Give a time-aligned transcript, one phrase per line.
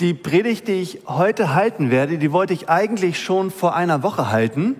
[0.00, 4.28] Die Predigt, die ich heute halten werde, die wollte ich eigentlich schon vor einer Woche
[4.32, 4.74] halten.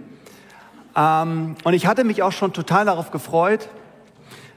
[0.96, 3.68] Ähm, und ich hatte mich auch schon total darauf gefreut.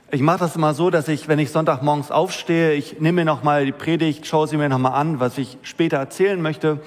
[0.09, 3.67] Ich mache das immer so, dass ich, wenn ich Sonntagmorgens aufstehe, ich nehme mir nochmal
[3.67, 6.81] die Predigt, schaue sie mir nochmal an, was ich später erzählen möchte.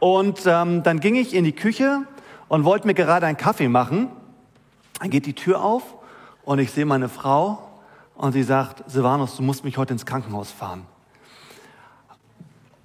[0.00, 2.00] Und ähm, dann ging ich in die Küche
[2.48, 4.08] und wollte mir gerade einen Kaffee machen.
[4.98, 5.84] Dann geht die Tür auf
[6.44, 7.68] und ich sehe meine Frau
[8.16, 10.86] und sie sagt, Silvanus, du musst mich heute ins Krankenhaus fahren.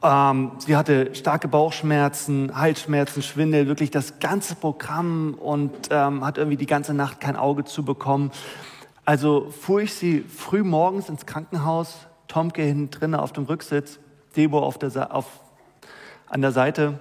[0.04, 6.58] Ähm, sie hatte starke Bauchschmerzen, Halsschmerzen, Schwindel, wirklich das ganze Programm und ähm, hat irgendwie
[6.58, 8.32] die ganze Nacht kein Auge zu bekommen.
[9.06, 14.00] Also fuhr ich sie früh morgens ins Krankenhaus, Tomke hinten drin auf dem Rücksitz,
[14.36, 15.26] Debo auf der, auf,
[16.28, 17.00] an der Seite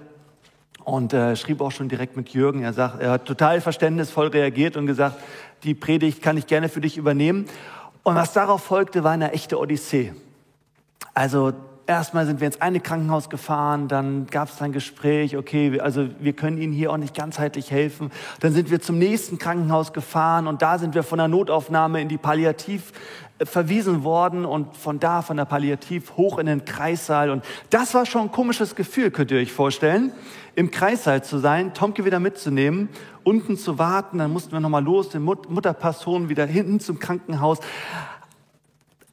[0.83, 2.63] und äh, schrieb auch schon direkt mit Jürgen.
[2.63, 5.17] Er, sagt, er hat total verständnisvoll reagiert und gesagt,
[5.63, 7.45] die Predigt kann ich gerne für dich übernehmen.
[8.03, 10.13] Und was darauf folgte, war eine echte Odyssee.
[11.13, 11.53] Also
[11.87, 16.33] erstmal sind wir ins eine Krankenhaus gefahren, dann gab es ein Gespräch, okay, also wir
[16.33, 18.11] können Ihnen hier auch nicht ganzheitlich helfen.
[18.41, 22.09] Dann sind wir zum nächsten Krankenhaus gefahren und da sind wir von der Notaufnahme in
[22.09, 22.91] die Palliativ
[23.39, 27.29] äh, verwiesen worden und von da, von der Palliativ hoch in den Kreissaal.
[27.29, 30.11] Und das war schon ein komisches Gefühl, könnt ihr euch vorstellen,
[30.55, 32.89] im Kreissaal zu sein, Tomke wieder mitzunehmen,
[33.23, 36.99] unten zu warten, dann mussten wir nochmal los, den Mut Mutterpass holen, wieder hinten zum
[36.99, 37.59] Krankenhaus.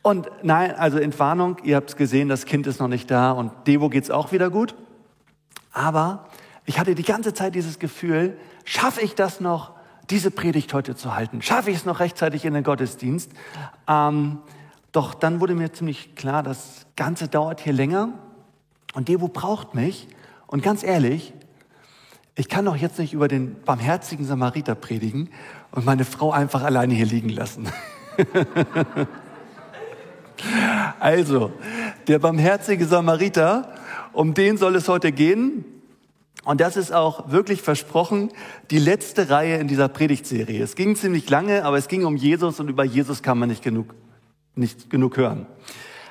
[0.04, 3.50] Und nein, also Entwarnung, ihr habt es gesehen, das Kind ist noch nicht da und
[3.66, 4.74] Devo geht's auch wieder gut.
[5.72, 6.28] Aber
[6.66, 9.72] ich hatte die ganze Zeit dieses Gefühl, schaffe ich das noch,
[10.10, 11.40] diese Predigt heute zu halten?
[11.40, 13.32] Schaffe ich es noch rechtzeitig in den Gottesdienst?
[13.88, 14.40] Ähm,
[14.92, 18.10] doch dann wurde mir ziemlich klar, das Ganze dauert hier länger
[18.92, 20.06] und Devo braucht mich.
[20.46, 21.32] Und ganz ehrlich,
[22.34, 25.30] ich kann doch jetzt nicht über den barmherzigen Samariter predigen
[25.70, 27.72] und meine Frau einfach alleine hier liegen lassen.
[31.00, 31.52] Also,
[32.08, 33.72] der barmherzige Samariter,
[34.12, 35.64] um den soll es heute gehen.
[36.44, 38.30] Und das ist auch wirklich versprochen,
[38.70, 40.62] die letzte Reihe in dieser Predigtserie.
[40.62, 43.62] Es ging ziemlich lange, aber es ging um Jesus und über Jesus kann man nicht
[43.62, 43.94] genug,
[44.54, 45.46] nicht genug hören.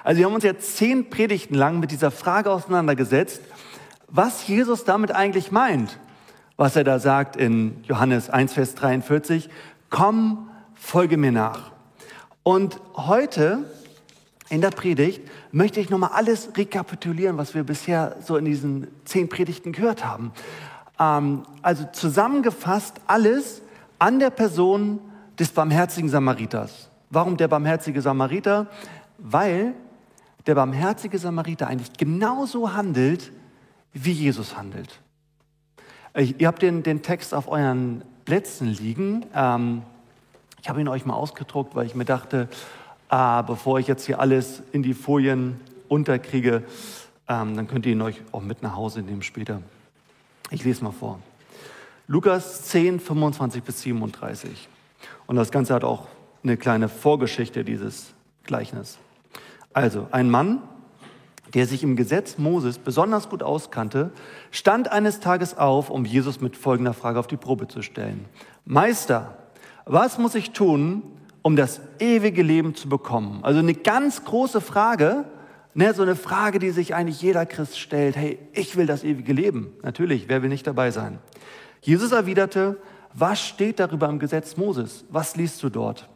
[0.04, 3.42] Also wir haben uns jetzt zehn Predigten lang mit dieser Frage auseinandergesetzt,
[4.10, 5.98] was Jesus damit eigentlich meint,
[6.58, 9.50] was er da sagt in Johannes 1, Vers 43,
[9.90, 11.72] komm, folge mir nach.
[12.44, 13.66] Und heute
[14.50, 15.22] in der Predigt
[15.52, 20.32] möchte ich nochmal alles rekapitulieren, was wir bisher so in diesen zehn Predigten gehört haben.
[21.00, 23.62] Ähm, also zusammengefasst alles
[24.00, 25.00] an der Person
[25.40, 26.90] des barmherzigen Samariters.
[27.10, 28.68] Warum der barmherzige Samariter?
[29.18, 29.74] Weil
[30.46, 33.32] der barmherzige Samariter eigentlich genauso handelt,
[33.94, 35.00] wie Jesus handelt.
[36.16, 39.26] Ihr habt den, den Text auf euren Plätzen liegen.
[39.34, 39.84] Ähm,
[40.62, 42.48] ich habe ihn euch mal ausgedruckt, weil ich mir dachte,
[43.14, 46.64] äh, bevor ich jetzt hier alles in die Folien unterkriege,
[47.30, 49.62] ähm, dann könnt ihr ihn euch auch mit nach Hause nehmen später.
[50.50, 51.20] Ich lese mal vor.
[52.08, 54.68] Lukas 10, 25 bis 37.
[55.28, 56.08] Und das Ganze hat auch
[56.44, 58.14] eine kleine Vorgeschichte, dieses
[58.46, 58.98] Gleichnis.
[59.74, 60.64] Also, ein Mann,
[61.54, 64.12] der sich im Gesetz Moses besonders gut auskannte,
[64.50, 68.26] stand eines Tages auf, um Jesus mit folgender Frage auf die Probe zu stellen.
[68.66, 69.38] Meister,
[69.86, 71.04] was muss ich tun,
[71.44, 73.44] um das ewige Leben zu bekommen?
[73.44, 75.26] Also eine ganz große Frage,
[75.76, 78.16] ne, so eine Frage, die sich eigentlich jeder Christ stellt.
[78.16, 79.74] Hey, ich will das ewige Leben.
[79.84, 81.20] Natürlich, wer will nicht dabei sein?
[81.82, 82.78] Jesus erwiderte,
[83.14, 85.06] was steht darüber im Gesetz Moses?
[85.10, 86.10] Was liest du dort?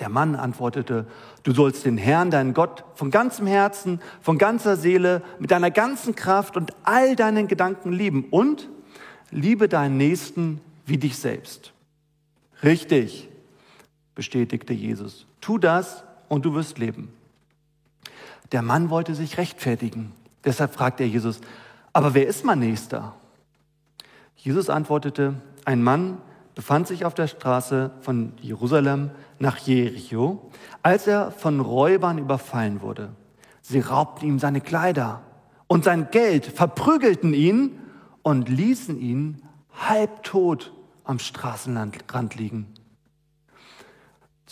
[0.00, 1.06] Der Mann antwortete,
[1.44, 6.14] du sollst den Herrn, deinen Gott, von ganzem Herzen, von ganzer Seele, mit deiner ganzen
[6.14, 8.68] Kraft und all deinen Gedanken lieben und
[9.30, 11.72] liebe deinen Nächsten wie dich selbst.
[12.62, 13.28] Richtig,
[14.14, 15.26] bestätigte Jesus.
[15.40, 17.12] Tu das und du wirst leben.
[18.52, 20.12] Der Mann wollte sich rechtfertigen.
[20.44, 21.40] Deshalb fragte er Jesus,
[21.92, 23.14] aber wer ist mein Nächster?
[24.36, 26.18] Jesus antwortete, ein Mann
[26.54, 30.50] befand sich auf der Straße von Jerusalem nach Jericho,
[30.82, 33.10] als er von Räubern überfallen wurde.
[33.62, 35.22] Sie raubten ihm seine Kleider
[35.66, 37.78] und sein Geld, verprügelten ihn
[38.22, 40.72] und ließen ihn halbtot
[41.04, 42.73] am Straßenrand liegen.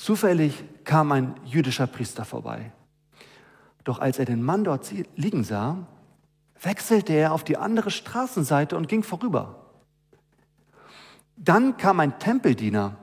[0.03, 2.73] Zufällig kam ein jüdischer Priester vorbei.
[3.85, 5.87] Doch als er den Mann dort liegen sah,
[6.61, 9.65] wechselte er auf die andere Straßenseite und ging vorüber.
[11.37, 12.97] Dann kam ein Tempeldiener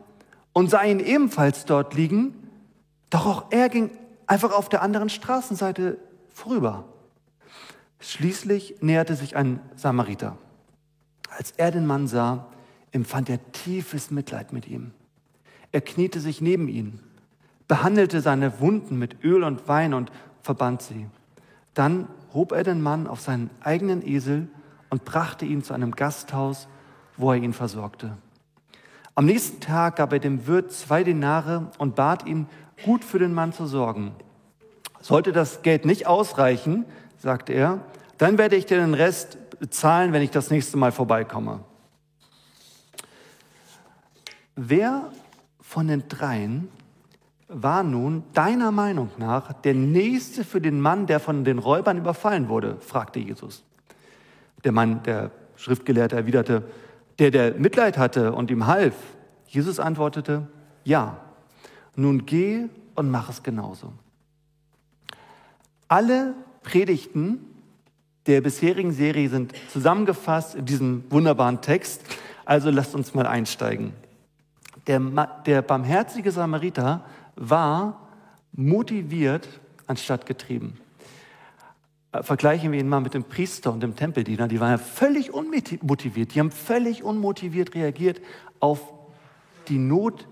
[0.52, 2.34] und sah ihn ebenfalls dort liegen,
[3.10, 3.92] doch auch er ging
[4.28, 5.98] einfach auf der anderen Straßenseite
[6.34, 6.84] vorüber.
[8.02, 10.38] Schließlich näherte sich ein Samariter.
[11.30, 12.48] Als er den Mann sah,
[12.92, 14.92] empfand er tiefes Mitleid mit ihm.
[15.72, 17.00] Er kniete sich neben ihn,
[17.68, 20.12] behandelte seine Wunden mit Öl und Wein und
[20.42, 21.08] verband sie.
[21.74, 24.48] Dann hob er den Mann auf seinen eigenen Esel
[24.90, 26.68] und brachte ihn zu einem Gasthaus,
[27.18, 28.18] wo er ihn versorgte.
[29.16, 32.48] Am nächsten Tag gab er dem Wirt zwei Denare und bat ihn,
[32.86, 34.14] gut für den Mann zu sorgen.
[35.02, 36.86] Sollte das Geld nicht ausreichen,
[37.18, 37.82] sagte er,
[38.18, 41.60] dann werde ich dir den Rest bezahlen, wenn ich das nächste Mal vorbeikomme.
[44.56, 45.12] Wer
[45.70, 46.68] von den dreien
[47.48, 52.50] war nun deiner Meinung nach der Nächste für den Mann, der von den Räubern überfallen
[52.50, 52.78] wurde?
[52.80, 53.64] fragte Jesus.
[54.64, 56.64] Der Mann, der Schriftgelehrte, erwiderte,
[57.20, 58.96] der, der Mitleid hatte und ihm half.
[59.46, 60.48] Jesus antwortete,
[60.86, 61.18] ja,
[61.96, 63.94] nun geh und mach es genauso.
[65.88, 66.34] Alle
[66.64, 67.46] Predigten
[68.26, 72.02] der bisherigen Serie sind zusammengefasst in diesem wunderbaren Text.
[72.44, 73.94] Also lasst uns mal einsteigen.
[74.88, 75.00] Der,
[75.46, 77.04] der barmherzige Samariter
[77.36, 78.08] war
[78.54, 79.48] motiviert
[79.88, 80.80] anstatt getrieben.
[82.12, 84.48] Äh, vergleichen wir ihn mal mit dem Priester und dem Tempeldiener.
[84.48, 86.34] Die waren ja völlig unmotiviert.
[86.34, 88.22] Die haben völlig unmotiviert reagiert
[88.60, 88.82] auf
[89.68, 90.28] die Not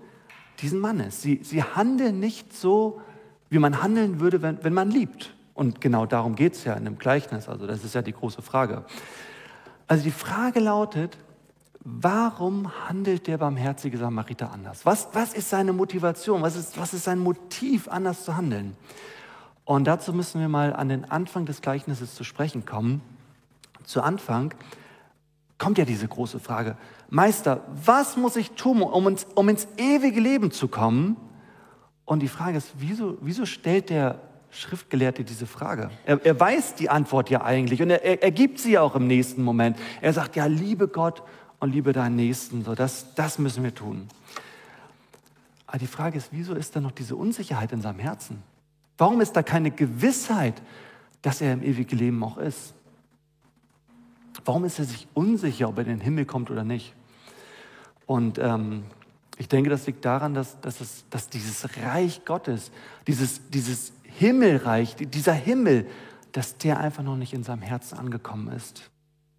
[0.60, 1.22] diesen Mannes.
[1.22, 3.00] Sie, sie handeln nicht so,
[3.48, 5.34] wie man handeln würde, wenn, wenn man liebt.
[5.54, 7.48] Und genau darum geht es ja in dem Gleichnis.
[7.48, 8.84] Also das ist ja die große Frage.
[9.86, 11.16] Also die Frage lautet,
[11.84, 14.84] warum handelt der barmherzige Samariter anders?
[14.84, 16.42] Was, was ist seine Motivation?
[16.42, 18.76] Was ist, was ist sein Motiv, anders zu handeln?
[19.64, 23.02] Und dazu müssen wir mal an den Anfang des Gleichnisses zu sprechen kommen.
[23.84, 24.54] Zu Anfang
[25.58, 26.76] kommt ja diese große Frage,
[27.10, 31.16] Meister, was muss ich tun, um ins, um ins ewige Leben zu kommen?
[32.04, 34.20] Und die Frage ist, wieso, wieso stellt der
[34.50, 35.90] Schriftgelehrte diese Frage?
[36.06, 39.06] Er, er weiß die Antwort ja eigentlich und er, er, gibt sie ja auch im
[39.06, 39.76] nächsten Moment.
[40.00, 41.22] Er sagt, ja, liebe Gott
[41.60, 42.64] und liebe deinen Nächsten.
[42.64, 44.08] So, das, das müssen wir tun.
[45.66, 48.42] Aber die Frage ist, wieso ist da noch diese Unsicherheit in seinem Herzen?
[48.96, 50.62] Warum ist da keine Gewissheit,
[51.22, 52.74] dass er im ewigen Leben auch ist?
[54.44, 56.94] Warum ist er sich unsicher, ob er in den Himmel kommt oder nicht?
[58.06, 58.84] Und ähm,
[59.36, 62.70] ich denke, das liegt daran, dass, dass, es, dass dieses Reich Gottes,
[63.06, 65.86] dieses, dieses Himmelreich, dieser Himmel,
[66.32, 68.90] dass der einfach noch nicht in seinem Herzen angekommen ist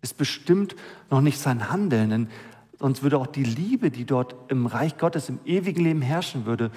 [0.02, 0.76] ist bestimmt
[1.10, 2.28] noch nicht sein Handeln, denn
[2.80, 6.72] sonst würde auch die Liebe, die dort im Reich Gottes, im ewigen Leben herrschen würde,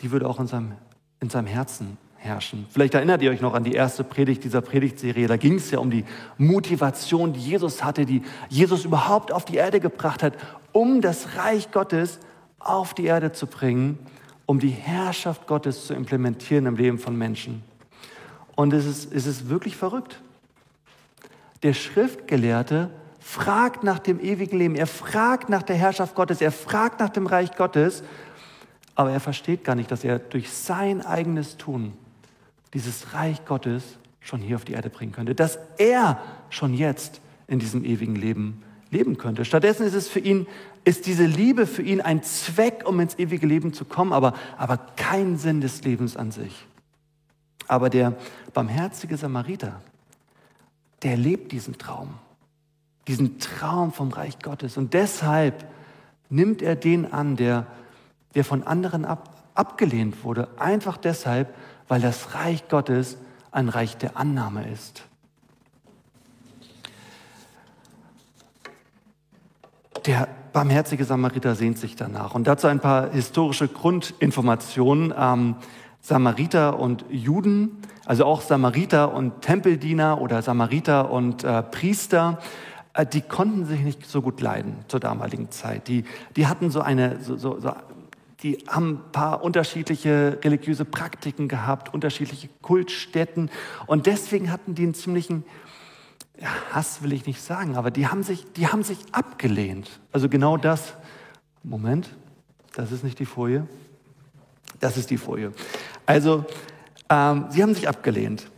[0.00, 0.72] die würde auch in seinem,
[1.20, 2.66] in seinem Herzen herrschen.
[2.70, 5.26] Vielleicht erinnert ihr euch noch an die erste Predigt dieser Predigtserie.
[5.26, 6.04] Da ging es ja um die
[6.38, 10.34] Motivation, die Jesus hatte, die Jesus überhaupt auf die Erde gebracht hat,
[10.72, 12.20] um das Reich Gottes
[12.58, 13.98] auf die Erde zu bringen,
[14.46, 17.62] um die Herrschaft Gottes zu implementieren im Leben von Menschen.
[18.54, 20.20] Und es ist, es ist wirklich verrückt.
[21.62, 26.98] Der Schriftgelehrte fragt nach dem ewigen Leben, er fragt nach der Herrschaft Gottes, er fragt
[26.98, 28.02] nach dem Reich Gottes,
[28.94, 31.92] aber er versteht gar nicht, dass er durch sein eigenes Tun
[32.74, 36.20] dieses Reich Gottes schon hier auf die Erde bringen könnte, dass er
[36.50, 39.44] schon jetzt in diesem ewigen Leben leben könnte.
[39.44, 40.46] Stattdessen ist es für ihn,
[40.84, 44.78] ist diese Liebe für ihn ein Zweck, um ins ewige Leben zu kommen, aber, aber
[44.96, 46.66] kein Sinn des Lebens an sich.
[47.68, 48.16] Aber der
[48.52, 49.80] barmherzige Samariter,
[51.02, 52.14] der lebt diesen Traum,
[53.08, 54.76] diesen Traum vom Reich Gottes.
[54.76, 55.66] Und deshalb
[56.28, 57.66] nimmt er den an, der,
[58.34, 61.54] der von anderen ab, abgelehnt wurde, einfach deshalb,
[61.88, 63.16] weil das Reich Gottes
[63.50, 65.02] ein Reich der Annahme ist.
[70.06, 72.34] Der barmherzige Samariter sehnt sich danach.
[72.34, 75.14] Und dazu ein paar historische Grundinformationen.
[75.16, 75.56] Ähm,
[76.02, 82.40] Samariter und Juden, also auch Samariter und Tempeldiener oder Samariter und äh, Priester,
[82.92, 85.86] äh, die konnten sich nicht so gut leiden zur damaligen Zeit.
[85.86, 86.04] Die,
[86.36, 87.72] die hatten so eine, so, so, so,
[88.42, 93.48] die haben ein paar unterschiedliche religiöse Praktiken gehabt, unterschiedliche Kultstätten
[93.86, 95.44] und deswegen hatten die einen ziemlichen
[96.40, 100.00] ja, Hass will ich nicht sagen, aber die haben sich, die haben sich abgelehnt.
[100.10, 100.94] Also genau das.
[101.62, 102.16] Moment,
[102.74, 103.68] das ist nicht die Folie.
[104.80, 105.52] Das ist die Folie.
[106.12, 106.44] Also,
[107.08, 108.50] ähm, sie haben sich abgelehnt.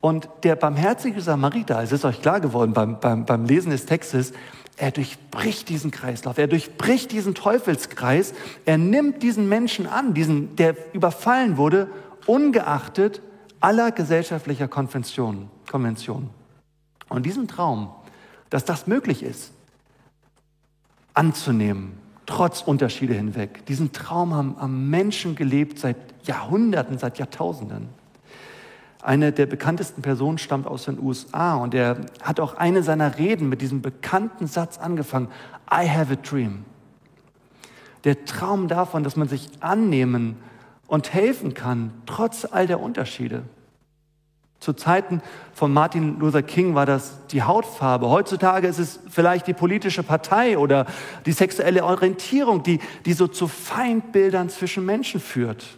[0.00, 4.32] Und der barmherzige Samariter, es ist euch klar geworden beim, beim, beim Lesen des Textes,
[4.78, 8.34] er durchbricht diesen Kreislauf, er durchbricht diesen Teufelskreis,
[8.66, 11.88] er nimmt diesen Menschen an, diesen, der überfallen wurde,
[12.26, 13.20] ungeachtet
[13.60, 15.50] aller gesellschaftlicher Konventionen.
[15.70, 16.30] Konventionen.
[17.08, 17.90] Und diesen Traum,
[18.48, 19.52] dass das möglich ist,
[21.14, 23.64] anzunehmen, trotz Unterschiede hinweg.
[23.66, 27.88] Diesen Traum haben, haben Menschen gelebt seit Jahrhunderten, seit Jahrtausenden.
[29.02, 33.48] Eine der bekanntesten Personen stammt aus den USA und er hat auch eine seiner Reden
[33.48, 35.28] mit diesem bekannten Satz angefangen,
[35.70, 36.64] I have a dream.
[38.02, 40.36] Der Traum davon, dass man sich annehmen
[40.88, 43.42] und helfen kann, trotz all der Unterschiede.
[44.58, 45.20] Zu Zeiten
[45.52, 48.08] von Martin Luther King war das die Hautfarbe.
[48.08, 50.86] Heutzutage ist es vielleicht die politische Partei oder
[51.26, 55.76] die sexuelle Orientierung, die, die so zu Feindbildern zwischen Menschen führt.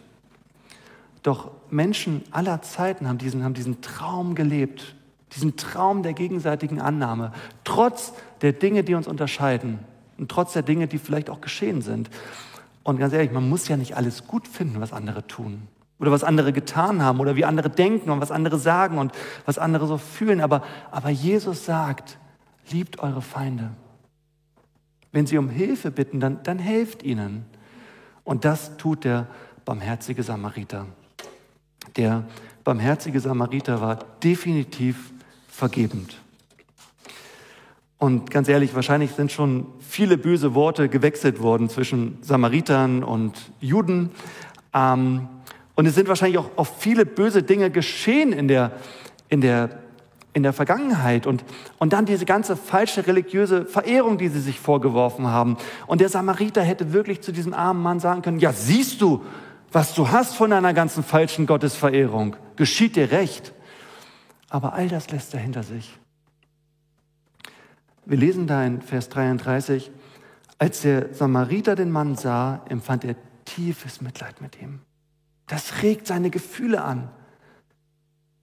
[1.23, 4.95] Doch Menschen aller Zeiten haben diesen, haben diesen Traum gelebt,
[5.35, 7.33] diesen Traum der gegenseitigen Annahme,
[7.65, 9.79] trotz der Dinge, die uns unterscheiden
[10.17, 12.09] und trotz der Dinge, die vielleicht auch geschehen sind.
[12.83, 15.67] Und ganz ehrlich, man muss ja nicht alles gut finden, was andere tun
[15.99, 19.11] oder was andere getan haben oder wie andere denken und was andere sagen und
[19.45, 20.41] was andere so fühlen.
[20.41, 22.17] Aber, aber Jesus sagt,
[22.71, 23.71] liebt eure Feinde.
[25.11, 27.45] Wenn sie um Hilfe bitten, dann, dann helft ihnen.
[28.23, 29.27] Und das tut der
[29.65, 30.85] barmherzige Samariter.
[31.97, 32.25] Der
[32.63, 35.11] barmherzige Samariter war definitiv
[35.47, 36.21] vergebend.
[37.97, 44.11] Und ganz ehrlich, wahrscheinlich sind schon viele böse Worte gewechselt worden zwischen Samaritern und Juden.
[44.73, 45.27] Ähm,
[45.79, 48.73] und es sind wahrscheinlich auch, auch viele böse Dinge geschehen in der,
[49.29, 49.79] in der,
[50.33, 51.25] in der Vergangenheit.
[51.25, 51.45] Und,
[51.77, 55.55] und dann diese ganze falsche religiöse Verehrung, die sie sich vorgeworfen haben.
[55.87, 59.23] Und der Samariter hätte wirklich zu diesem armen Mann sagen können, ja, siehst du,
[59.71, 62.35] was du hast von deiner ganzen falschen Gottesverehrung.
[62.57, 63.53] Geschieht dir recht.
[64.49, 65.97] Aber all das lässt er hinter sich.
[68.03, 69.91] Wir lesen da in Vers 33,
[70.57, 74.81] als der Samariter den Mann sah, empfand er tiefes Mitleid mit ihm.
[75.49, 77.09] Das regt seine Gefühle an.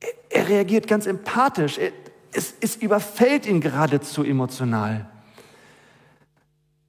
[0.00, 1.78] Er, er reagiert ganz empathisch.
[1.78, 1.92] Er,
[2.32, 5.08] es, es, überfällt ihn geradezu emotional.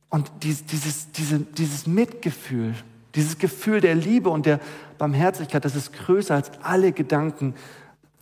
[0.10, 2.74] Und dies, dieses, diese, dieses Mitgefühl,
[3.16, 4.60] dieses Gefühl der Liebe und der
[4.98, 7.54] Barmherzigkeit, das ist größer als alle Gedanken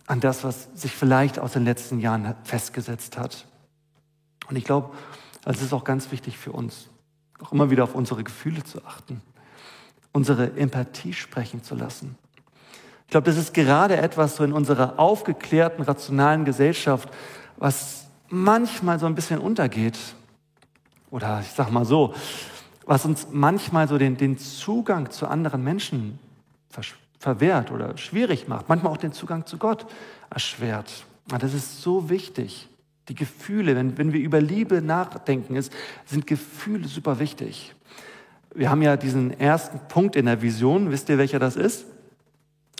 [0.06, 3.46] an das, was sich vielleicht aus den letzten Jahren festgesetzt hat.
[4.48, 4.94] Und ich glaube,
[5.46, 6.88] es ist auch ganz wichtig für uns,
[7.40, 9.22] auch immer wieder auf unsere Gefühle zu achten,
[10.16, 12.16] unsere Empathie sprechen zu lassen.
[13.04, 17.10] Ich glaube, das ist gerade etwas so in unserer aufgeklärten, rationalen Gesellschaft,
[17.58, 19.98] was manchmal so ein bisschen untergeht.
[21.10, 22.14] Oder ich sag mal so,
[22.86, 26.18] was uns manchmal so den, den Zugang zu anderen Menschen
[27.18, 29.84] verwehrt oder schwierig macht, manchmal auch den Zugang zu Gott
[30.30, 31.04] erschwert.
[31.28, 32.70] Das ist so wichtig.
[33.10, 35.72] Die Gefühle, wenn, wenn wir über Liebe nachdenken, ist,
[36.06, 37.74] sind Gefühle super wichtig.
[38.56, 40.90] Wir haben ja diesen ersten Punkt in der Vision.
[40.90, 41.84] Wisst ihr, welcher das ist?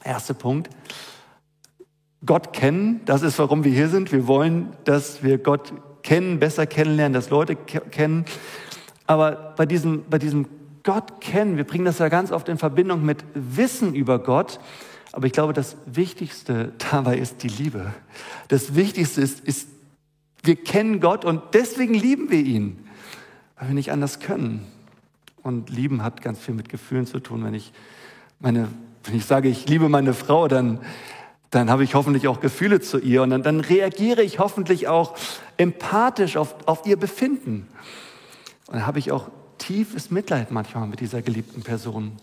[0.02, 0.70] Erster Punkt.
[2.24, 4.10] Gott kennen, das ist, warum wir hier sind.
[4.10, 8.24] Wir wollen, dass wir Gott kennen, besser kennenlernen, dass Leute kennen.
[9.06, 10.46] Aber bei diesem, bei diesem
[10.82, 14.60] Gott kennen, wir bringen das ja ganz oft in Verbindung mit Wissen über Gott.
[15.12, 17.92] Aber ich glaube, das Wichtigste dabei ist die Liebe.
[18.48, 19.68] Das Wichtigste ist, ist,
[20.42, 22.86] wir kennen Gott und deswegen lieben wir ihn,
[23.58, 24.66] weil wir nicht anders können.
[25.46, 27.44] Und lieben hat ganz viel mit Gefühlen zu tun.
[27.44, 27.72] Wenn ich,
[28.40, 28.66] meine,
[29.04, 30.80] wenn ich sage, ich liebe meine Frau, dann,
[31.50, 35.14] dann habe ich hoffentlich auch Gefühle zu ihr und dann, dann reagiere ich hoffentlich auch
[35.56, 37.68] empathisch auf, auf ihr Befinden.
[38.66, 42.16] Und dann habe ich auch tiefes Mitleid manchmal mit dieser geliebten Person.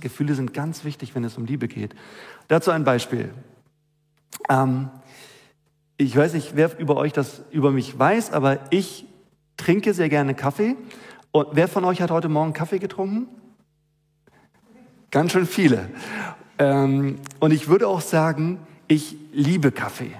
[0.00, 1.94] Gefühle sind ganz wichtig, wenn es um Liebe geht.
[2.48, 3.28] Dazu ein Beispiel.
[4.48, 4.88] Ähm,
[5.98, 9.04] ich weiß nicht, wer über euch das über mich weiß, aber ich
[9.58, 10.76] trinke sehr gerne Kaffee.
[11.32, 13.26] Und wer von euch hat heute Morgen Kaffee getrunken?
[15.10, 15.88] Ganz schön viele.
[16.58, 20.12] Ähm, und ich würde auch sagen, ich liebe Kaffee.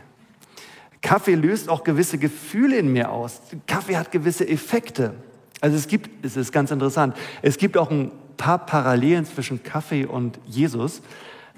[1.03, 3.43] Kaffee löst auch gewisse Gefühle in mir aus.
[3.67, 5.13] Kaffee hat gewisse Effekte.
[5.61, 10.07] Also es gibt, es ist ganz interessant, es gibt auch ein paar Parallelen zwischen Kaffee
[10.07, 11.03] und Jesus.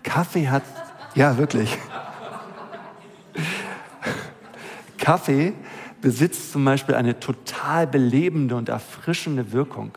[0.02, 0.64] Kaffee hat,
[1.14, 1.78] ja wirklich.
[4.98, 5.52] Kaffee
[6.04, 9.92] besitzt zum Beispiel eine total belebende und erfrischende Wirkung.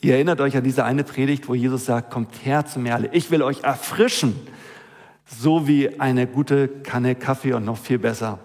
[0.00, 3.12] Ihr erinnert euch an diese eine Predigt, wo Jesus sagt, kommt her zu mir alle,
[3.12, 4.34] ich will euch erfrischen
[5.26, 8.38] so wie eine gute Kanne Kaffee und noch viel besser.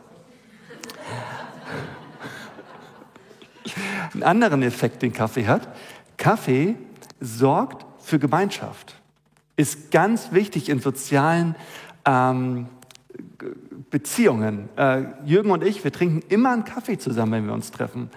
[4.14, 5.70] Einen anderen Effekt, den Kaffee hat,
[6.18, 6.76] Kaffee
[7.22, 8.96] sorgt für Gemeinschaft,
[9.56, 11.56] ist ganz wichtig in sozialen
[12.04, 12.68] ähm,
[13.90, 14.70] Beziehungen.
[14.78, 18.10] Äh, Jürgen und ich, wir trinken immer einen Kaffee zusammen, wenn wir uns treffen.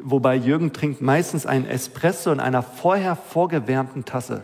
[0.00, 4.42] Wobei Jürgen trinkt meistens einen Espresso in einer vorher vorgewärmten Tasse.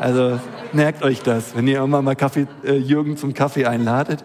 [0.00, 0.40] Also
[0.72, 4.24] merkt euch das, wenn ihr irgendwann mal Kaffee, äh, Jürgen zum Kaffee einladet.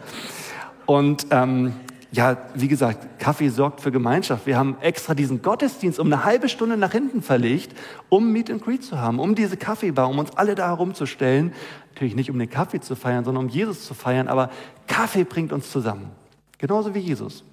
[0.86, 1.74] Und ähm,
[2.12, 4.46] ja, wie gesagt, Kaffee sorgt für Gemeinschaft.
[4.46, 7.78] Wir haben extra diesen Gottesdienst um eine halbe Stunde nach hinten verlegt,
[8.10, 11.54] um Meet and Greet zu haben, um diese Kaffeebar, um uns alle da herumzustellen.
[11.94, 14.28] Natürlich nicht um den Kaffee zu feiern, sondern um Jesus zu feiern.
[14.30, 14.50] Aber
[14.88, 16.12] Kaffee bringt uns zusammen.
[16.58, 17.44] Genauso wie Jesus.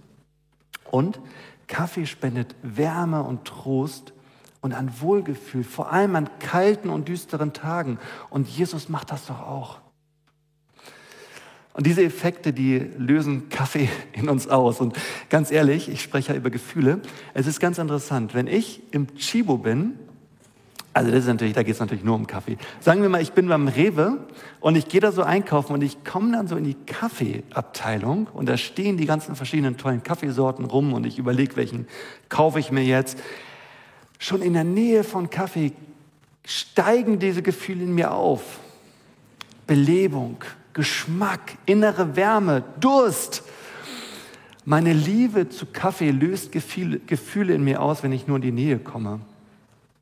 [0.90, 1.20] Und
[1.66, 4.12] Kaffee spendet Wärme und Trost
[4.60, 7.98] und an Wohlgefühl, vor allem an kalten und düsteren Tagen.
[8.30, 9.80] Und Jesus macht das doch auch.
[11.74, 14.80] Und diese Effekte, die lösen Kaffee in uns aus.
[14.80, 14.96] Und
[15.28, 17.00] ganz ehrlich, ich spreche ja über Gefühle.
[17.34, 19.98] Es ist ganz interessant, wenn ich im Chibo bin,
[20.96, 22.56] also das ist natürlich, da geht es natürlich nur um Kaffee.
[22.78, 24.18] Sagen wir mal, ich bin beim Rewe
[24.60, 28.48] und ich gehe da so einkaufen und ich komme dann so in die Kaffeeabteilung und
[28.48, 31.88] da stehen die ganzen verschiedenen tollen Kaffeesorten rum und ich überlege, welchen
[32.28, 33.18] kaufe ich mir jetzt.
[34.20, 35.72] Schon in der Nähe von Kaffee
[36.44, 38.60] steigen diese Gefühle in mir auf.
[39.66, 43.42] Belebung, Geschmack, innere Wärme, Durst.
[44.66, 48.78] Meine Liebe zu Kaffee löst Gefühle in mir aus, wenn ich nur in die Nähe
[48.78, 49.20] komme.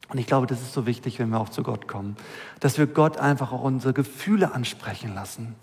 [0.09, 2.17] Und ich glaube, das ist so wichtig, wenn wir auch zu Gott kommen,
[2.61, 5.55] dass wir Gott einfach auch unsere Gefühle ansprechen lassen.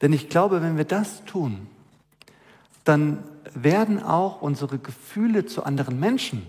[0.00, 1.66] Denn ich glaube, wenn wir das tun,
[2.84, 3.22] dann
[3.54, 6.46] werden auch unsere Gefühle zu anderen Menschen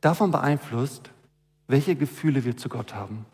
[0.00, 1.10] davon beeinflusst,
[1.66, 3.26] welche Gefühle wir zu Gott haben.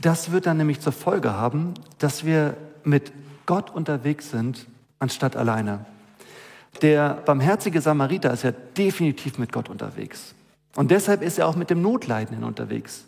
[0.00, 3.12] Das wird dann nämlich zur Folge haben, dass wir mit
[3.46, 4.66] Gott unterwegs sind,
[4.98, 5.86] anstatt alleine.
[6.82, 10.34] Der barmherzige Samariter ist ja definitiv mit Gott unterwegs.
[10.76, 13.04] Und deshalb ist er auch mit dem Notleidenden unterwegs.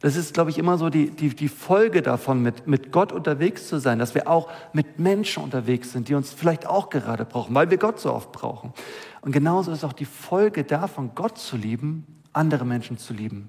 [0.00, 3.68] Das ist, glaube ich, immer so die, die, die Folge davon, mit, mit Gott unterwegs
[3.68, 7.54] zu sein, dass wir auch mit Menschen unterwegs sind, die uns vielleicht auch gerade brauchen,
[7.54, 8.74] weil wir Gott so oft brauchen.
[9.22, 13.48] Und genauso ist auch die Folge davon, Gott zu lieben, andere Menschen zu lieben.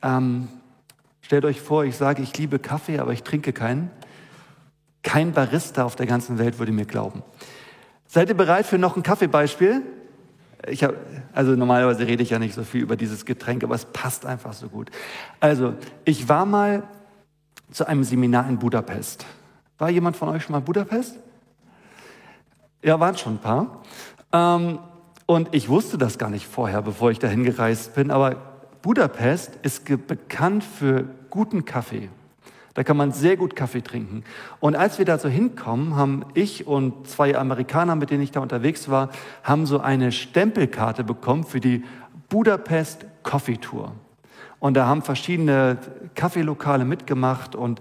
[0.00, 0.48] Ähm,
[1.24, 3.90] Stellt euch vor, ich sage, ich liebe Kaffee, aber ich trinke keinen.
[5.02, 7.22] Kein Barista auf der ganzen Welt würde mir glauben.
[8.06, 9.80] Seid ihr bereit für noch ein Kaffeebeispiel?
[10.68, 10.94] Ich hab,
[11.32, 14.52] also normalerweise rede ich ja nicht so viel über dieses Getränk, aber es passt einfach
[14.52, 14.90] so gut.
[15.40, 15.72] Also,
[16.04, 16.82] ich war mal
[17.70, 19.24] zu einem Seminar in Budapest.
[19.78, 21.18] War jemand von euch schon mal in Budapest?
[22.82, 23.82] Ja, waren schon ein paar.
[24.30, 24.78] Ähm,
[25.24, 28.53] und ich wusste das gar nicht vorher, bevor ich dahin gereist bin, aber
[28.84, 32.10] Budapest ist bekannt für guten Kaffee.
[32.74, 34.24] Da kann man sehr gut Kaffee trinken.
[34.60, 38.40] Und als wir da so hinkommen, haben ich und zwei Amerikaner, mit denen ich da
[38.40, 39.08] unterwegs war,
[39.42, 41.82] haben so eine Stempelkarte bekommen für die
[42.28, 43.92] Budapest Coffee Tour.
[44.58, 45.78] Und da haben verschiedene
[46.14, 47.80] Kaffeelokale mitgemacht und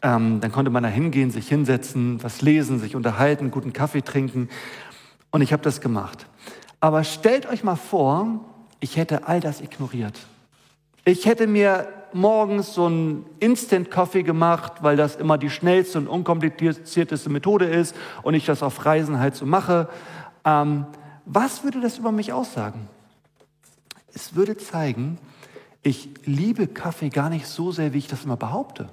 [0.00, 4.48] ähm, dann konnte man da hingehen, sich hinsetzen, was lesen, sich unterhalten, guten Kaffee trinken.
[5.30, 6.24] Und ich habe das gemacht.
[6.80, 8.40] Aber stellt euch mal vor,
[8.80, 10.18] ich hätte all das ignoriert.
[11.10, 16.06] Ich hätte mir morgens so einen Instant Coffee gemacht, weil das immer die schnellste und
[16.06, 19.88] unkomplizierteste Methode ist und ich das auf Reisen halt so mache.
[20.44, 20.86] Ähm,
[21.24, 22.88] was würde das über mich aussagen?
[24.14, 25.18] Es würde zeigen,
[25.82, 28.88] ich liebe Kaffee gar nicht so sehr, wie ich das immer behaupte.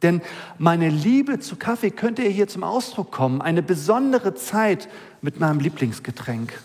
[0.00, 0.22] Denn
[0.56, 3.42] meine Liebe zu Kaffee könnte hier zum Ausdruck kommen.
[3.42, 4.88] Eine besondere Zeit
[5.20, 6.58] mit meinem Lieblingsgetränk.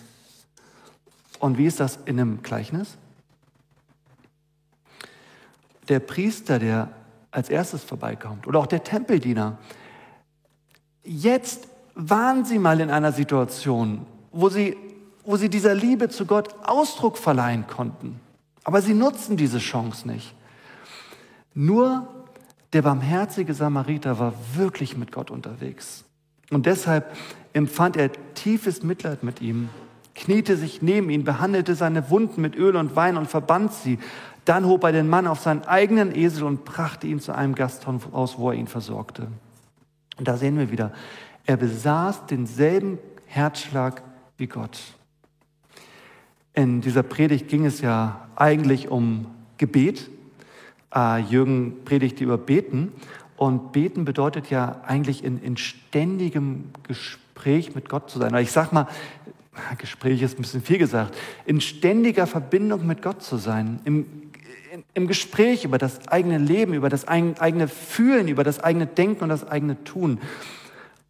[1.39, 2.97] Und wie ist das in einem Gleichnis?
[5.91, 6.87] Der Priester, der
[7.31, 9.57] als erstes vorbeikommt, oder auch der Tempeldiener.
[11.03, 14.77] Jetzt waren sie mal in einer Situation, wo sie,
[15.25, 18.21] wo sie dieser Liebe zu Gott Ausdruck verleihen konnten.
[18.63, 20.33] Aber sie nutzen diese Chance nicht.
[21.53, 22.07] Nur
[22.71, 26.05] der barmherzige Samariter war wirklich mit Gott unterwegs.
[26.51, 27.13] Und deshalb
[27.51, 29.67] empfand er tiefes Mitleid mit ihm
[30.15, 33.99] kniete sich neben ihn, behandelte seine Wunden mit Öl und Wein und verband sie.
[34.45, 38.37] Dann hob er den Mann auf seinen eigenen Esel und brachte ihn zu einem Gasthaus,
[38.37, 39.27] wo er ihn versorgte.
[40.17, 40.91] Und da sehen wir wieder,
[41.45, 44.01] er besaß denselben Herzschlag
[44.37, 44.79] wie Gott.
[46.53, 49.27] In dieser Predigt ging es ja eigentlich um
[49.57, 50.09] Gebet.
[50.93, 52.91] Äh, Jürgen predigte über Beten.
[53.37, 58.35] Und beten bedeutet ja eigentlich in, in ständigem Gespräch mit Gott zu sein.
[58.35, 58.87] ich sag mal,
[59.77, 64.30] Gespräch ist ein bisschen viel gesagt, in ständiger Verbindung mit Gott zu sein, im,
[64.93, 69.29] im Gespräch über das eigene Leben, über das eigene Fühlen, über das eigene Denken und
[69.29, 70.19] das eigene Tun.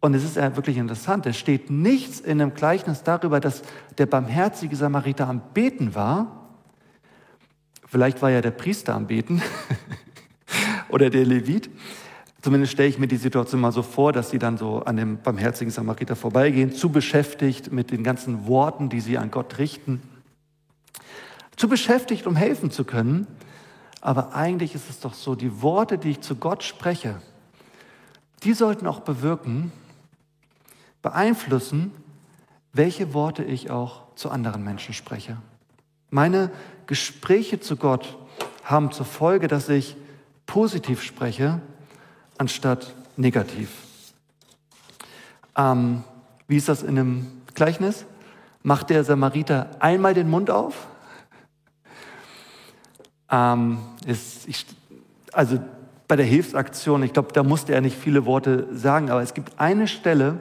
[0.00, 3.62] Und es ist ja wirklich interessant, es steht nichts in dem Gleichnis darüber, dass
[3.98, 6.48] der barmherzige Samariter am Beten war.
[7.86, 9.42] Vielleicht war ja der Priester am Beten
[10.88, 11.70] oder der Levit.
[12.40, 15.18] Zumindest stelle ich mir die Situation mal so vor, dass sie dann so an dem
[15.18, 20.02] barmherzigen Samariter vorbeigehen, zu beschäftigt mit den ganzen Worten, die sie an Gott richten.
[21.54, 23.28] Zu beschäftigt, um helfen zu können.
[24.02, 27.22] Aber eigentlich ist es doch so, die Worte, die ich zu Gott spreche,
[28.42, 29.70] die sollten auch bewirken,
[31.02, 31.92] beeinflussen,
[32.72, 35.36] welche Worte ich auch zu anderen Menschen spreche.
[36.10, 36.50] Meine
[36.86, 38.18] Gespräche zu Gott
[38.64, 39.96] haben zur Folge, dass ich
[40.46, 41.60] positiv spreche
[42.38, 43.70] anstatt negativ.
[45.56, 46.02] Ähm,
[46.48, 48.04] wie ist das in einem Gleichnis?
[48.64, 50.88] Macht der Samariter einmal den Mund auf?
[53.32, 54.66] Ähm, ist, ich
[55.32, 55.58] also
[56.08, 59.58] bei der Hilfsaktion, ich glaube, da musste er nicht viele Worte sagen, aber es gibt
[59.58, 60.40] eine Stelle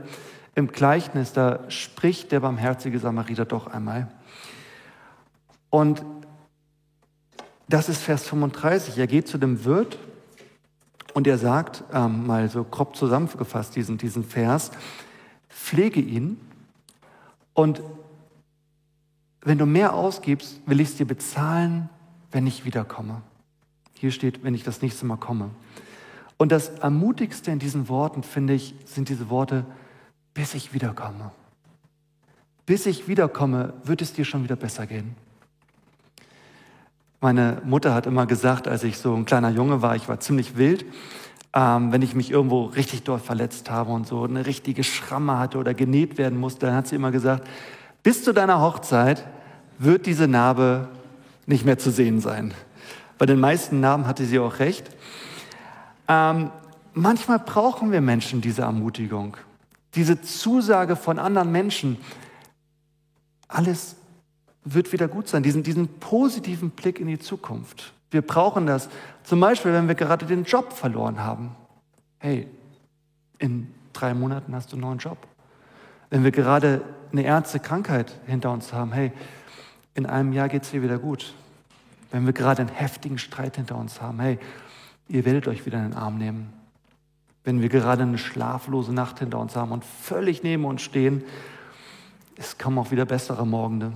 [0.53, 4.09] im Gleichnis, da spricht der barmherzige Samariter doch einmal.
[5.69, 6.03] Und
[7.69, 8.97] das ist Vers 35.
[8.97, 9.97] Er geht zu dem Wirt
[11.13, 14.71] und er sagt, ähm, mal so grob zusammengefasst, diesen, diesen Vers,
[15.49, 16.37] pflege ihn
[17.53, 17.81] und
[19.43, 21.89] wenn du mehr ausgibst, will ich es dir bezahlen,
[22.31, 23.21] wenn ich wiederkomme.
[23.93, 25.51] Hier steht, wenn ich das nächste Mal komme.
[26.37, 29.65] Und das Ermutigste in diesen Worten, finde ich, sind diese Worte,
[30.33, 31.31] bis ich wiederkomme.
[32.65, 35.15] Bis ich wiederkomme, wird es dir schon wieder besser gehen.
[37.19, 40.57] Meine Mutter hat immer gesagt, als ich so ein kleiner Junge war, ich war ziemlich
[40.57, 40.85] wild,
[41.53, 45.57] ähm, wenn ich mich irgendwo richtig dort verletzt habe und so eine richtige Schramme hatte
[45.59, 47.47] oder genäht werden musste, dann hat sie immer gesagt,
[48.03, 49.27] bis zu deiner Hochzeit
[49.77, 50.87] wird diese Narbe
[51.45, 52.53] nicht mehr zu sehen sein.
[53.17, 54.89] Bei den meisten Narben hatte sie auch recht.
[56.07, 56.51] Ähm,
[56.93, 59.37] manchmal brauchen wir Menschen diese Ermutigung,
[59.95, 61.97] diese Zusage von anderen Menschen.
[63.47, 63.95] Alles
[64.63, 67.93] wird wieder gut sein, diesen, diesen positiven Blick in die Zukunft.
[68.11, 68.89] Wir brauchen das.
[69.23, 71.55] Zum Beispiel, wenn wir gerade den Job verloren haben.
[72.19, 72.47] Hey,
[73.39, 75.17] in drei Monaten hast du einen neuen Job.
[76.09, 79.11] Wenn wir gerade eine ernste Krankheit hinter uns haben, hey,
[79.93, 81.33] in einem Jahr geht es dir wieder gut.
[82.11, 84.39] Wenn wir gerade einen heftigen Streit hinter uns haben, hey,
[85.07, 86.53] ihr werdet euch wieder in den Arm nehmen.
[87.43, 91.23] Wenn wir gerade eine schlaflose Nacht hinter uns haben und völlig neben uns stehen,
[92.37, 93.93] es kommen auch wieder bessere Morgende.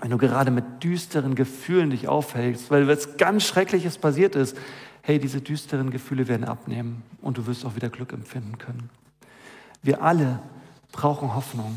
[0.00, 4.56] Wenn du gerade mit düsteren Gefühlen dich aufhältst, weil was ganz Schreckliches passiert ist,
[5.02, 8.90] hey, diese düsteren Gefühle werden abnehmen und du wirst auch wieder Glück empfinden können.
[9.82, 10.40] Wir alle
[10.92, 11.76] brauchen Hoffnung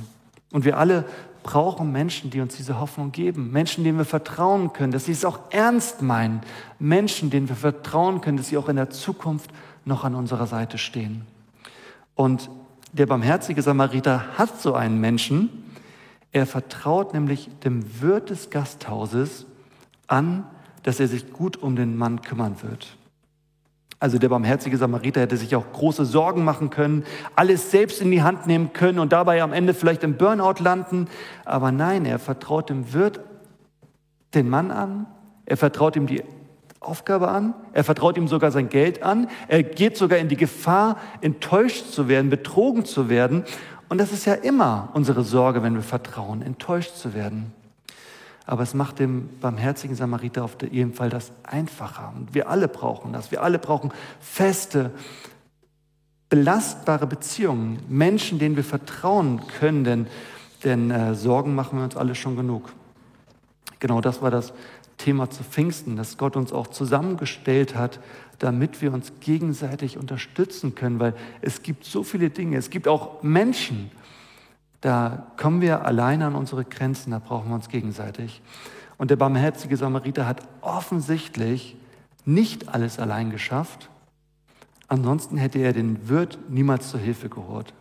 [0.52, 1.06] und wir alle
[1.46, 5.24] brauchen Menschen, die uns diese Hoffnung geben, Menschen, denen wir vertrauen können, dass sie es
[5.24, 6.42] auch ernst meinen,
[6.80, 9.52] Menschen, denen wir vertrauen können, dass sie auch in der Zukunft
[9.86, 11.22] noch an unserer Seite stehen.
[12.16, 12.50] Und
[12.94, 15.50] der barmherzige Samariter hat so einen Menschen,
[16.32, 19.46] er vertraut nämlich dem Wirt des Gasthauses
[20.08, 20.46] an,
[20.82, 22.98] dass er sich gut um den Mann kümmern wird.
[24.00, 27.06] Also der barmherzige Samariter hätte sich auch große Sorgen machen können,
[27.36, 31.08] alles selbst in die Hand nehmen können und dabei am Ende vielleicht im Burnout landen.
[31.46, 33.22] Aber nein, er vertraut dem Wirt
[34.34, 35.08] den Mann an,
[35.46, 36.24] er vertraut ihm die
[36.82, 40.98] Aufgabe an, er vertraut ihm sogar sein Geld an, er geht sogar in die Gefahr,
[41.22, 43.46] enttäuscht zu werden, betrogen zu werden
[43.90, 47.54] und das ist ja immer unsere Sorge, wenn wir vertrauen, enttäuscht zu werden.
[48.46, 52.14] Aber es macht dem barmherzigen Samariter auf jeden Fall das einfacher.
[52.16, 53.32] Und wir alle brauchen das.
[53.32, 54.92] Wir alle brauchen feste,
[56.30, 57.80] belastbare Beziehungen.
[57.90, 60.08] Menschen, denen wir vertrauen können, denn,
[60.64, 62.72] denn äh, Sorgen machen wir uns alle schon genug.
[63.80, 64.54] Genau das war das
[64.98, 68.00] Thema zu Pfingsten, dass Gott uns auch zusammengestellt hat,
[68.40, 73.22] damit wir uns gegenseitig unterstützen können, weil es gibt so viele Dinge, es gibt auch
[73.24, 73.92] Menschen,
[74.86, 78.44] da kommen wir alleine an unsere Grenzen, da brauchen wir uns gegenseitig.
[79.00, 81.76] Und der barmherzige Samariter hat offensichtlich
[82.24, 83.90] nicht alles allein geschafft.
[84.88, 87.74] Ansonsten hätte er den Wirt niemals zur Hilfe geholt.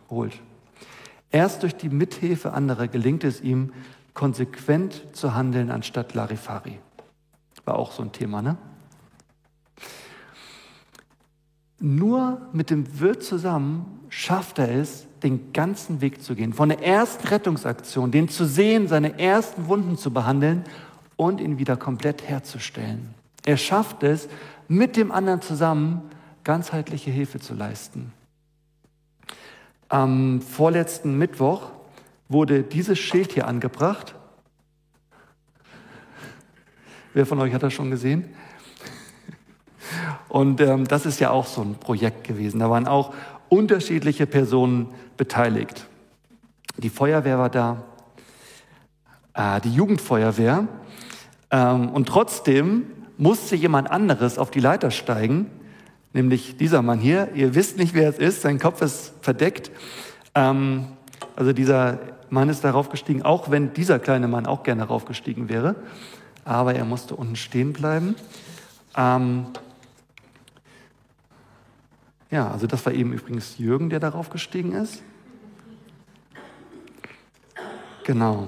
[1.29, 3.71] Erst durch die Mithilfe anderer gelingt es ihm,
[4.15, 6.79] konsequent zu handeln anstatt Larifari.
[7.65, 8.57] War auch so ein Thema, ne?
[11.79, 16.53] Nur mit dem Wirt zusammen schafft er es, den ganzen Weg zu gehen.
[16.53, 20.63] Von der ersten Rettungsaktion, den zu sehen, seine ersten Wunden zu behandeln
[21.15, 23.13] und ihn wieder komplett herzustellen.
[23.45, 24.27] Er schafft es,
[24.67, 26.01] mit dem anderen zusammen
[26.43, 28.13] ganzheitliche Hilfe zu leisten.
[29.89, 31.71] Am vorletzten Mittwoch
[32.27, 34.15] wurde dieses Schild hier angebracht.
[37.13, 38.25] Wer von euch hat das schon gesehen?
[40.35, 42.59] Und ähm, das ist ja auch so ein Projekt gewesen.
[42.59, 43.13] Da waren auch
[43.47, 45.87] unterschiedliche Personen beteiligt.
[46.75, 47.83] Die Feuerwehr war da,
[49.33, 50.67] äh, die Jugendfeuerwehr.
[51.51, 52.83] Ähm, und trotzdem
[53.17, 55.49] musste jemand anderes auf die Leiter steigen,
[56.11, 57.29] nämlich dieser Mann hier.
[57.33, 59.71] Ihr wisst nicht, wer es ist, sein Kopf ist verdeckt.
[60.33, 60.87] Ähm,
[61.37, 65.75] also dieser Mann ist darauf gestiegen, auch wenn dieser kleine Mann auch gerne raufgestiegen wäre.
[66.43, 68.15] Aber er musste unten stehen bleiben.
[68.97, 69.45] Ähm,
[72.31, 75.03] ja, also das war eben übrigens Jürgen, der darauf gestiegen ist.
[78.03, 78.47] Genau.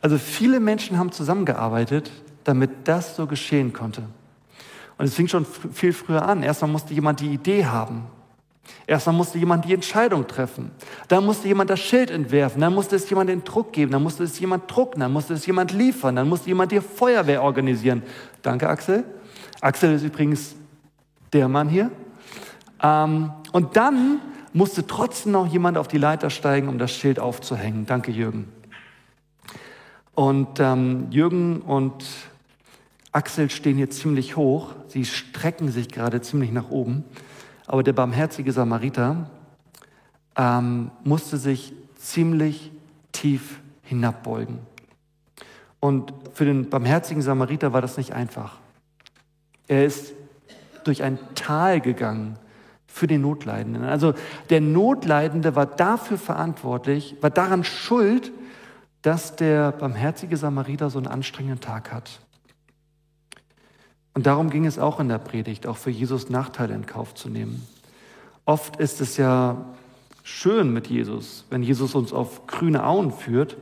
[0.00, 2.10] Also viele Menschen haben zusammengearbeitet,
[2.44, 4.02] damit das so geschehen konnte.
[4.98, 6.42] Und es fing schon viel früher an.
[6.42, 8.04] Erstmal musste jemand die Idee haben.
[8.86, 10.70] Erstmal musste jemand die Entscheidung treffen.
[11.08, 12.60] Dann musste jemand das Schild entwerfen.
[12.60, 13.92] Dann musste es jemand den Druck geben.
[13.92, 15.00] Dann musste es jemand drucken.
[15.00, 16.16] Dann musste es jemand liefern.
[16.16, 18.02] Dann musste jemand die Feuerwehr organisieren.
[18.42, 19.04] Danke, Axel.
[19.60, 20.54] Axel ist übrigens
[21.34, 21.90] der Mann hier.
[22.82, 24.20] Ähm, und dann
[24.52, 27.86] musste trotzdem noch jemand auf die Leiter steigen, um das Schild aufzuhängen.
[27.86, 28.50] Danke, Jürgen.
[30.14, 32.04] Und ähm, Jürgen und
[33.10, 34.74] Axel stehen hier ziemlich hoch.
[34.88, 37.04] Sie strecken sich gerade ziemlich nach oben.
[37.66, 39.30] Aber der barmherzige Samariter
[40.36, 42.70] ähm, musste sich ziemlich
[43.12, 44.58] tief hinabbeugen.
[45.80, 48.58] Und für den barmherzigen Samariter war das nicht einfach.
[49.66, 50.12] Er ist
[50.86, 52.38] durch ein Tal gegangen
[52.86, 53.84] für den Notleidenden.
[53.84, 54.14] Also
[54.50, 58.30] der Notleidende war dafür verantwortlich, war daran schuld,
[59.02, 62.20] dass der barmherzige Samariter so einen anstrengenden Tag hat.
[64.14, 67.28] Und darum ging es auch in der Predigt, auch für Jesus Nachteile in Kauf zu
[67.28, 67.66] nehmen.
[68.44, 69.56] Oft ist es ja
[70.22, 73.56] schön mit Jesus, wenn Jesus uns auf grüne Auen führt,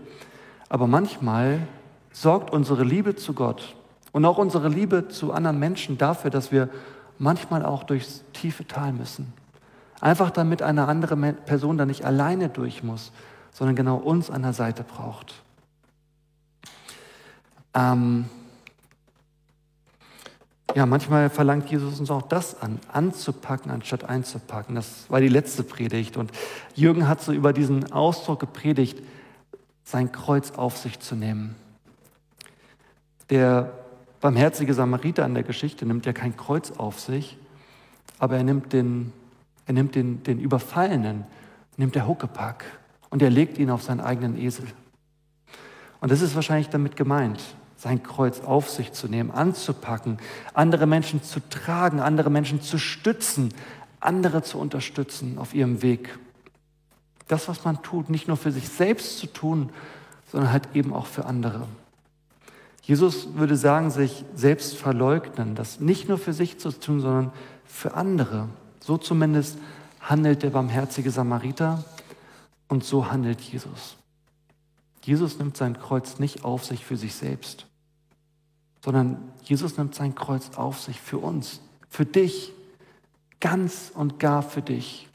[0.68, 1.66] aber manchmal
[2.12, 3.74] sorgt unsere Liebe zu Gott
[4.12, 6.68] und auch unsere Liebe zu anderen Menschen dafür, dass wir
[7.22, 9.32] manchmal auch durchs tiefe Tal müssen.
[10.00, 13.12] Einfach damit eine andere Person da nicht alleine durch muss,
[13.52, 15.34] sondern genau uns an der Seite braucht.
[17.74, 18.24] Ähm
[20.74, 24.74] ja, manchmal verlangt Jesus uns auch das an, anzupacken, anstatt einzupacken.
[24.74, 26.16] Das war die letzte Predigt.
[26.16, 26.32] Und
[26.74, 28.98] Jürgen hat so über diesen Ausdruck gepredigt,
[29.84, 31.54] sein Kreuz auf sich zu nehmen.
[33.30, 33.72] Der
[34.22, 37.36] barmherzige Samariter in der Geschichte nimmt ja kein Kreuz auf sich,
[38.18, 39.12] aber er nimmt den,
[39.66, 41.24] er nimmt den, den Überfallenen,
[41.76, 42.64] nimmt der Huckepack
[43.10, 44.66] und er legt ihn auf seinen eigenen Esel.
[46.00, 47.42] Und das ist wahrscheinlich damit gemeint,
[47.76, 50.18] sein Kreuz auf sich zu nehmen, anzupacken,
[50.54, 53.52] andere Menschen zu tragen, andere Menschen zu stützen,
[53.98, 56.16] andere zu unterstützen auf ihrem Weg.
[57.26, 59.70] Das, was man tut, nicht nur für sich selbst zu tun,
[60.30, 61.66] sondern halt eben auch für andere.
[62.82, 67.32] Jesus würde sagen, sich selbst verleugnen, das nicht nur für sich zu tun, sondern
[67.64, 68.48] für andere.
[68.80, 69.56] So zumindest
[70.00, 71.84] handelt der barmherzige Samariter
[72.68, 73.96] und so handelt Jesus.
[75.04, 77.66] Jesus nimmt sein Kreuz nicht auf sich für sich selbst,
[78.84, 82.52] sondern Jesus nimmt sein Kreuz auf sich für uns, für dich,
[83.40, 85.08] ganz und gar für dich.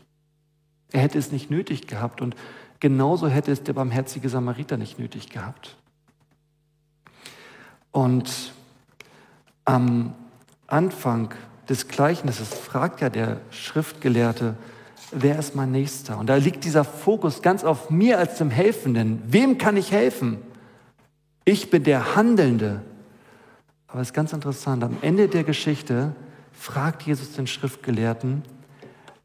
[0.92, 2.36] Er hätte es nicht nötig gehabt und
[2.80, 5.78] genauso hätte es der barmherzige Samariter nicht nötig gehabt.
[7.98, 8.54] Und
[9.66, 10.14] am
[10.68, 11.34] Anfang
[11.68, 14.54] des Gleichnisses fragt ja der Schriftgelehrte,
[15.12, 16.20] wer ist mein Nächster?
[16.20, 19.24] Und da liegt dieser Fokus ganz auf mir als dem Helfenden.
[19.26, 20.38] Wem kann ich helfen?
[21.44, 22.84] Ich bin der Handelnde.
[23.88, 26.16] Aber es ist ganz interessant, am Ende der Geschichte
[26.54, 28.44] fragt Jesus den Schriftgelehrten,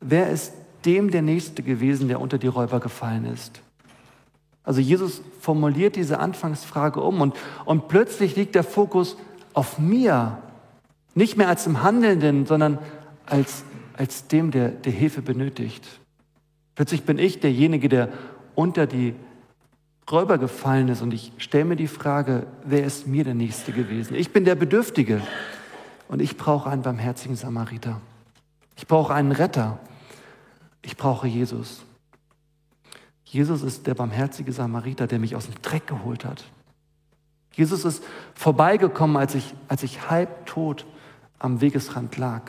[0.00, 0.54] wer ist
[0.87, 3.62] dem der Nächste gewesen, der unter die Räuber gefallen ist?
[4.64, 9.16] Also Jesus formuliert diese Anfangsfrage um und, und plötzlich liegt der Fokus
[9.55, 10.38] auf mir,
[11.14, 12.79] nicht mehr als dem Handelnden, sondern
[13.27, 13.64] als,
[13.96, 15.85] als dem, der, der Hilfe benötigt.
[16.75, 18.09] Plötzlich bin ich derjenige, der
[18.55, 19.14] unter die
[20.11, 24.14] Räuber gefallen ist und ich stelle mir die Frage, wer ist mir der Nächste gewesen?
[24.14, 25.22] Ich bin der Bedürftige
[26.09, 28.01] und ich brauche einen barmherzigen Samariter.
[28.77, 29.79] Ich brauche einen Retter.
[30.83, 31.85] Ich brauche Jesus.
[33.33, 36.45] Jesus ist der barmherzige Samariter, der mich aus dem Dreck geholt hat.
[37.55, 40.85] Jesus ist vorbeigekommen, als ich, als ich halbtot
[41.38, 42.42] am Wegesrand lag.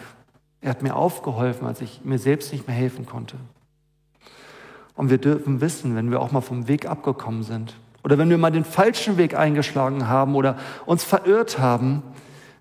[0.59, 3.37] Er hat mir aufgeholfen, als ich mir selbst nicht mehr helfen konnte.
[4.93, 8.37] Und wir dürfen wissen, wenn wir auch mal vom Weg abgekommen sind oder wenn wir
[8.37, 12.03] mal den falschen Weg eingeschlagen haben oder uns verirrt haben,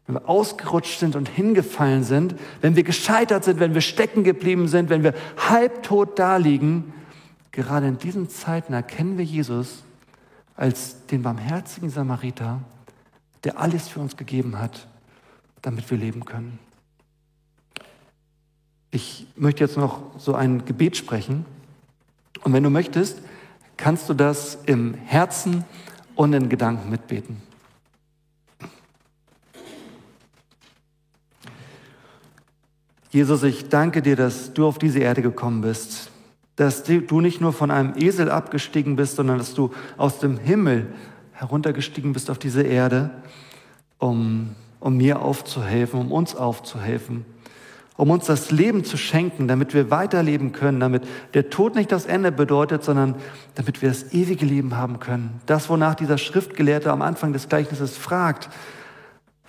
[0.06, 4.68] wenn wir ausgerutscht sind und hingefallen sind, wenn wir gescheitert sind, wenn wir stecken geblieben
[4.68, 6.92] sind, wenn wir halbtot daliegen,
[7.52, 9.84] Gerade in diesen Zeiten erkennen wir Jesus
[10.56, 12.60] als den barmherzigen Samariter,
[13.44, 14.88] der alles für uns gegeben hat,
[15.60, 16.58] damit wir leben können.
[18.90, 21.44] Ich möchte jetzt noch so ein Gebet sprechen.
[22.42, 23.18] Und wenn du möchtest,
[23.76, 25.64] kannst du das im Herzen
[26.14, 27.40] und in Gedanken mitbeten.
[33.10, 36.10] Jesus, ich danke dir, dass du auf diese Erde gekommen bist,
[36.56, 40.92] dass du nicht nur von einem Esel abgestiegen bist, sondern dass du aus dem Himmel
[41.32, 43.10] heruntergestiegen bist auf diese Erde,
[43.98, 47.24] um, um mir aufzuhelfen, um uns aufzuhelfen,
[47.96, 52.06] um uns das Leben zu schenken, damit wir weiterleben können, damit der Tod nicht das
[52.06, 53.16] Ende bedeutet, sondern
[53.54, 55.40] damit wir das ewige Leben haben können.
[55.46, 58.48] Das, wonach dieser Schriftgelehrte am Anfang des Gleichnisses fragt,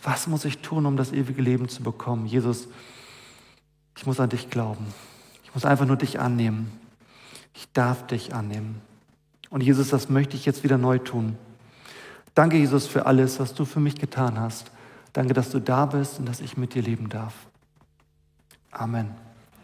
[0.01, 2.25] was muss ich tun, um das ewige Leben zu bekommen?
[2.25, 2.67] Jesus,
[3.95, 4.85] ich muss an dich glauben.
[5.43, 6.71] Ich muss einfach nur dich annehmen.
[7.53, 8.81] Ich darf dich annehmen.
[9.49, 11.37] Und Jesus, das möchte ich jetzt wieder neu tun.
[12.33, 14.71] Danke, Jesus, für alles, was du für mich getan hast.
[15.13, 17.33] Danke, dass du da bist und dass ich mit dir leben darf.
[18.71, 19.13] Amen.